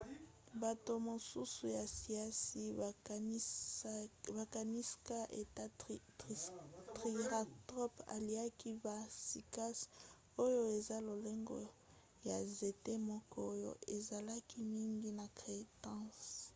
[0.63, 2.61] bato mosusu ya siansi
[4.35, 5.65] bakaniska ete
[6.19, 9.77] triceratops aliaki ba cycas
[10.45, 11.61] oyo eza lolenge
[12.27, 16.41] ya nzete moko oyo ezalaki mingi na crétacé